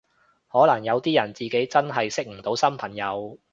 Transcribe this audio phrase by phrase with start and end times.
[0.47, 3.37] 可能有啲人自己真係識唔到新朋友